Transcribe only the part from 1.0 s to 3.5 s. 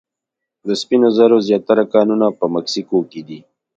زرو زیاتره کانونه په مکسیکو کې دي.